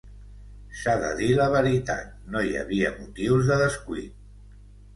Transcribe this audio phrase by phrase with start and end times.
[0.79, 4.29] S'ha de dir la veritat, no hi havia motius de descuit.